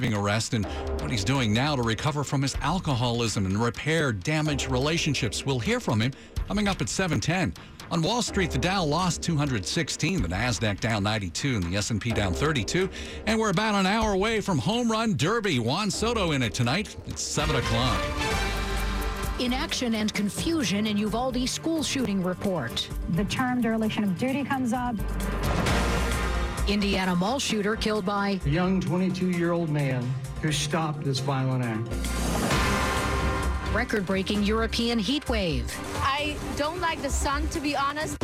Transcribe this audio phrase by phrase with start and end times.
[0.00, 0.64] arrest and
[1.00, 5.44] what he's doing now to recover from his alcoholism and repair damaged relationships.
[5.44, 6.12] We'll hear from him
[6.46, 7.52] coming up at 710.
[7.90, 12.32] On Wall Street, the Dow lost 216, the Nasdaq down 92, and the S&P down
[12.32, 12.88] 32.
[13.26, 15.58] And we're about an hour away from Home Run Derby.
[15.58, 16.94] Juan Soto in it tonight.
[17.08, 18.00] It's 7 o'clock.
[19.40, 22.88] Inaction and confusion in Uvalde school shooting report.
[23.14, 24.94] The term dereliction of duty comes up.
[26.68, 30.02] Indiana mall shooter killed by a young 22 year old man
[30.42, 31.88] who stopped this violent act.
[33.74, 35.74] Record breaking European heat wave.
[36.02, 38.18] I don't like the sun, to be honest.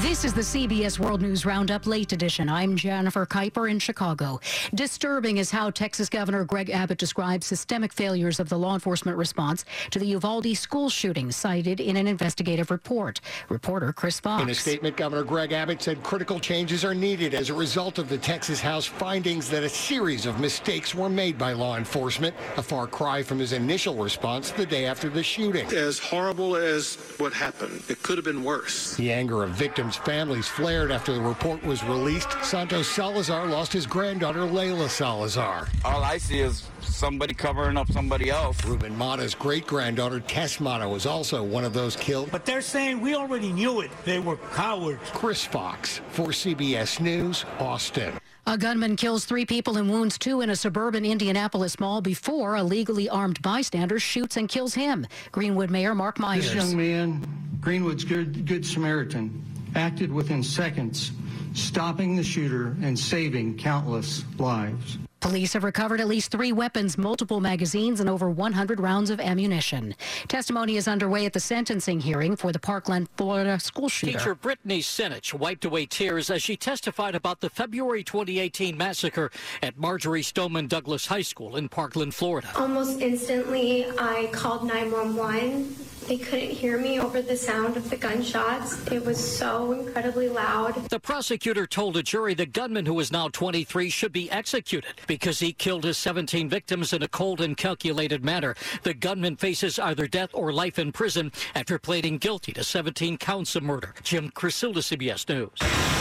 [0.00, 2.48] This is the CBS World News Roundup Late Edition.
[2.48, 4.40] I'm Jennifer Keiper in Chicago.
[4.74, 9.66] Disturbing is how Texas Governor Greg Abbott describes systemic failures of the law enforcement response
[9.90, 13.20] to the Uvalde school shooting cited in an investigative report.
[13.50, 14.42] Reporter Chris Fox.
[14.42, 18.08] In a statement, Governor Greg Abbott said critical changes are needed as a result of
[18.08, 22.62] the Texas House findings that a series of mistakes were made by law enforcement, a
[22.62, 25.66] far cry from his initial response the day after the shooting.
[25.74, 28.96] As horrible as what happened, it could have been worse.
[28.96, 32.30] The anger of victims families flared after the report was released.
[32.42, 35.68] Santos Salazar lost his granddaughter, Layla Salazar.
[35.84, 38.64] All I see is somebody covering up somebody else.
[38.64, 42.30] Ruben Mata's great granddaughter, Tess Mata, was also one of those killed.
[42.30, 43.90] But they're saying we already knew it.
[44.04, 45.00] They were cowards.
[45.12, 48.12] Chris Fox for CBS News, Austin.
[48.46, 52.62] A gunman kills three people and wounds two in a suburban Indianapolis mall before a
[52.62, 55.06] legally armed bystander shoots and kills him.
[55.30, 56.52] Greenwood Mayor Mark Myers.
[56.52, 61.12] This young man, Greenwood's good, good Samaritan, acted within seconds,
[61.54, 64.98] stopping the shooter and saving countless lives.
[65.20, 69.94] Police have recovered at least three weapons, multiple magazines, and over 100 rounds of ammunition.
[70.28, 74.18] Testimony is underway at the sentencing hearing for the Parkland, Florida school shooter.
[74.18, 79.30] Teacher Brittany Senich wiped away tears as she testified about the February 2018 massacre
[79.62, 82.48] at Marjory Stoneman Douglas High School in Parkland, Florida.
[82.56, 85.76] Almost instantly, I called 911
[86.06, 88.86] they couldn't hear me over the sound of the gunshots.
[88.88, 90.74] It was so incredibly loud.
[90.88, 95.38] The prosecutor told a jury the gunman, who is now 23, should be executed because
[95.38, 98.54] he killed his 17 victims in a cold and calculated manner.
[98.82, 103.54] The gunman faces either death or life in prison after pleading guilty to 17 counts
[103.56, 103.94] of murder.
[104.02, 105.99] Jim Krasula, CBS News.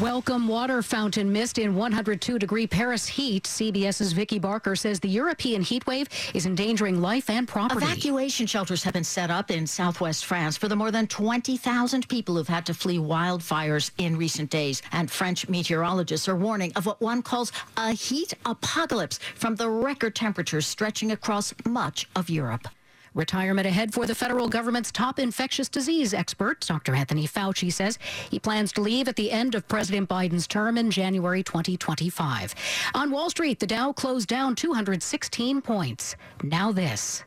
[0.00, 3.44] Welcome water fountain mist in 102 degree Paris heat.
[3.44, 7.86] CBS's Vicki Barker says the European heat wave is endangering life and property.
[7.86, 12.34] Evacuation shelters have been set up in southwest France for the more than 20,000 people
[12.34, 14.82] who've had to flee wildfires in recent days.
[14.92, 20.14] And French meteorologists are warning of what one calls a heat apocalypse from the record
[20.14, 22.68] temperatures stretching across much of Europe.
[23.16, 26.94] Retirement ahead for the federal government's top infectious disease expert, Dr.
[26.94, 27.98] Anthony Fauci says
[28.30, 32.54] he plans to leave at the end of President Biden's term in January 2025.
[32.94, 36.14] On Wall Street, the Dow closed down 216 points.
[36.42, 37.24] Now this.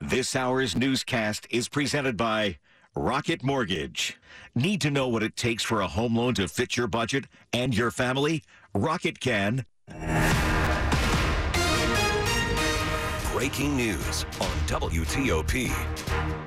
[0.00, 2.56] This hour's newscast is presented by
[2.96, 4.18] Rocket Mortgage.
[4.54, 7.76] Need to know what it takes for a home loan to fit your budget and
[7.76, 8.42] your family?
[8.74, 9.66] Rocket can.
[13.42, 16.41] Breaking news on WTOP.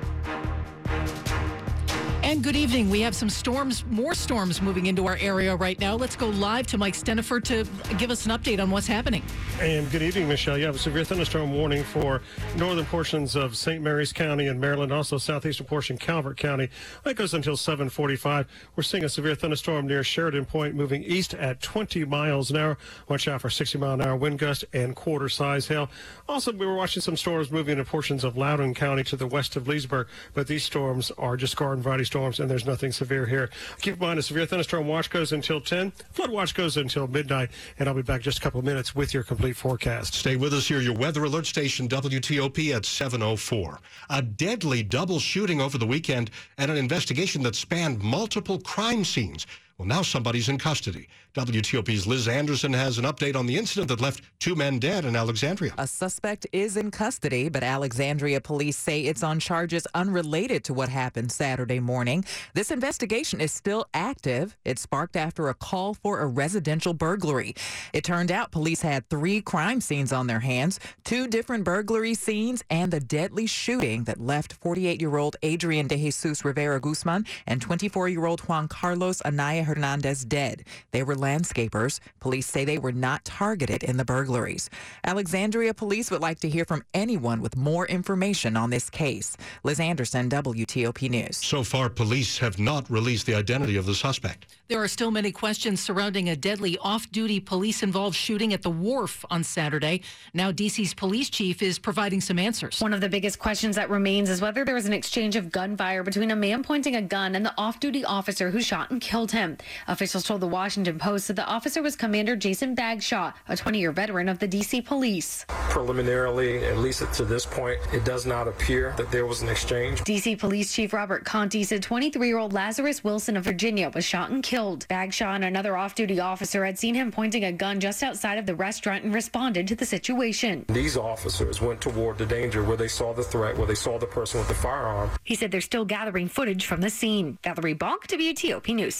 [2.26, 2.90] And good evening.
[2.90, 5.94] We have some storms, more storms moving into our area right now.
[5.94, 9.22] Let's go live to Mike Stinneford to give us an update on what's happening.
[9.60, 10.58] And good evening, Michelle.
[10.58, 12.22] You have a severe thunderstorm warning for
[12.56, 13.80] northern portions of St.
[13.80, 16.68] Mary's County and Maryland, also southeastern portion Calvert County.
[17.04, 18.48] That goes until 745.
[18.74, 22.76] We're seeing a severe thunderstorm near Sheridan Point moving east at 20 miles an hour.
[23.08, 25.88] Watch out for 60 mile an hour wind gust and quarter size hail.
[26.28, 29.54] Also, we were watching some storms moving into portions of Loudoun County to the west
[29.54, 33.50] of Leesburg, but these storms are just garden variety storms and there's nothing severe here.
[33.80, 35.92] Keep in mind, a severe thunderstorm watch goes until 10.
[36.12, 39.12] Flood watch goes until midnight, and I'll be back just a couple of minutes with
[39.12, 40.14] your complete forecast.
[40.14, 40.80] Stay with us here.
[40.80, 43.78] Your weather alert station, WTOP, at 7.04.
[44.08, 49.46] A deadly double shooting over the weekend and an investigation that spanned multiple crime scenes.
[49.78, 51.06] Well, now somebody's in custody.
[51.34, 55.14] WTOP's Liz Anderson has an update on the incident that left two men dead in
[55.14, 55.74] Alexandria.
[55.76, 60.88] A suspect is in custody, but Alexandria police say it's on charges unrelated to what
[60.88, 62.24] happened Saturday morning.
[62.54, 64.56] This investigation is still active.
[64.64, 67.54] It sparked after a call for a residential burglary.
[67.92, 72.64] It turned out police had three crime scenes on their hands two different burglary scenes
[72.70, 77.60] and the deadly shooting that left 48 year old Adrian De Jesus Rivera Guzman and
[77.60, 80.64] 24 year old Juan Carlos Anaya Hernandez dead.
[80.92, 82.00] They were landscapers.
[82.20, 84.70] Police say they were not targeted in the burglaries.
[85.04, 89.36] Alexandria police would like to hear from anyone with more information on this case.
[89.62, 91.36] Liz Anderson, WTOP News.
[91.36, 94.46] So far, police have not released the identity of the suspect.
[94.68, 98.70] There are still many questions surrounding a deadly off duty police involved shooting at the
[98.70, 100.02] wharf on Saturday.
[100.34, 102.80] Now, DC's police chief is providing some answers.
[102.80, 106.02] One of the biggest questions that remains is whether there was an exchange of gunfire
[106.02, 109.32] between a man pointing a gun and the off duty officer who shot and killed
[109.32, 109.55] him.
[109.88, 113.92] Officials told the Washington Post that the officer was Commander Jason Bagshaw, a 20 year
[113.92, 115.44] veteran of the DC police.
[115.48, 120.00] Preliminarily, at least to this point, it does not appear that there was an exchange.
[120.02, 124.30] DC Police Chief Robert Contee said 23 year old Lazarus Wilson of Virginia was shot
[124.30, 124.88] and killed killed.
[124.88, 128.46] Bagshaw and another off duty officer had seen him pointing a gun just outside of
[128.46, 130.64] the restaurant and responded to the situation.
[130.68, 134.06] These officers went toward the danger where they saw the threat, where they saw the
[134.06, 135.10] person with the firearm.
[135.24, 137.38] He said they're still gathering footage from the scene.
[137.44, 138.94] Valerie Bonk, WTOP News.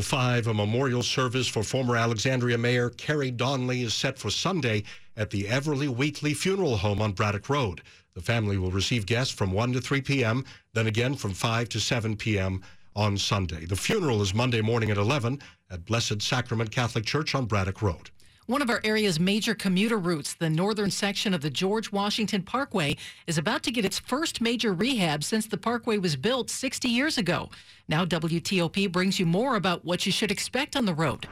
[0.00, 4.82] 705, a memorial service for former Alexandria Mayor Kerry Donley is set for Sunday
[5.16, 7.80] at the Everly Wheatley Funeral Home on Braddock Road.
[8.14, 10.44] The family will receive guests from 1 to 3 p.m.,
[10.74, 12.62] then again from 5 to 7 p.m
[12.94, 13.66] on Sunday.
[13.66, 15.40] The funeral is Monday morning at 11
[15.70, 18.10] at Blessed Sacrament Catholic Church on Braddock Road.
[18.46, 22.96] One of our area's major commuter routes, the northern section of the George Washington Parkway,
[23.26, 27.18] is about to get its first major rehab since the parkway was built 60 years
[27.18, 27.50] ago.
[27.88, 31.26] Now, WTOP brings you more about what you should expect on the road.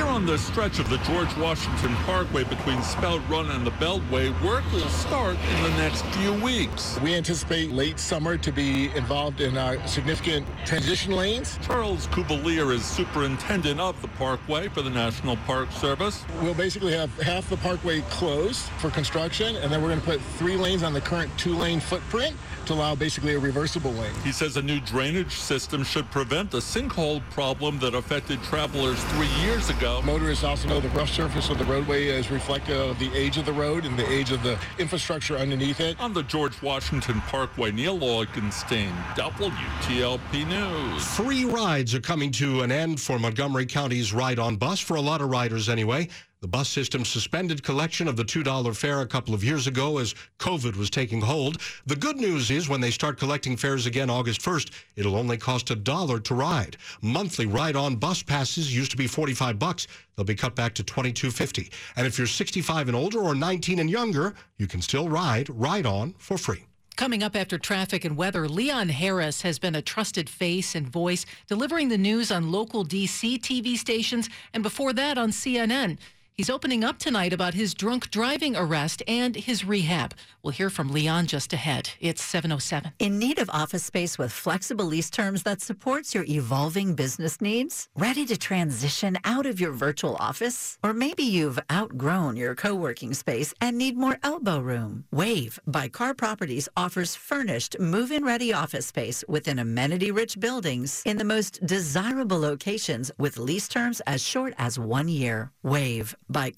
[0.00, 4.30] Here on the stretch of the George Washington Parkway between Spout Run and the Beltway,
[4.42, 6.98] work will start in the next few weeks.
[7.02, 11.58] We anticipate late summer to be involved in uh, significant transition lanes.
[11.60, 16.24] Charles Cuvelier is superintendent of the parkway for the National Park Service.
[16.40, 20.22] We'll basically have half the parkway closed for construction, and then we're going to put
[20.38, 24.14] three lanes on the current two-lane footprint to allow basically a reversible lane.
[24.24, 29.28] He says a new drainage system should prevent the sinkhole problem that affected travelers three
[29.42, 29.89] years ago.
[30.04, 33.44] Motorists also know the rough surface of the roadway is reflective of the age of
[33.44, 36.00] the road and the age of the infrastructure underneath it.
[36.00, 41.04] On the George Washington Parkway, Neil Augenstein, WTOP News.
[41.16, 45.00] Free rides are coming to an end for Montgomery County's Ride on Bus, for a
[45.00, 46.08] lot of riders anyway.
[46.42, 50.14] The bus system suspended collection of the $2 fare a couple of years ago as
[50.38, 51.60] COVID was taking hold.
[51.84, 55.70] The good news is when they start collecting fares again August 1st, it'll only cost
[55.70, 56.78] a dollar to ride.
[57.02, 59.86] Monthly ride-on bus passes used to be 45 bucks.
[60.16, 61.70] They'll be cut back to 22.50.
[61.96, 65.84] And if you're 65 and older or 19 and younger, you can still ride Ride
[65.84, 66.64] On for free.
[66.96, 71.26] Coming up after traffic and weather, Leon Harris has been a trusted face and voice,
[71.46, 75.98] delivering the news on local DC TV stations and before that on CNN.
[76.40, 80.14] He's opening up tonight about his drunk driving arrest and his rehab.
[80.42, 81.90] We'll hear from Leon just ahead.
[82.00, 82.92] It's 707.
[82.98, 87.90] In need of office space with flexible lease terms that supports your evolving business needs?
[87.94, 90.78] Ready to transition out of your virtual office?
[90.82, 95.04] Or maybe you've outgrown your co-working space and need more elbow room?
[95.12, 101.22] Wave by Carr Properties offers furnished, move-in ready office space within amenity-rich buildings in the
[101.22, 105.52] most desirable locations with lease terms as short as one year.
[105.62, 106.50] Wave by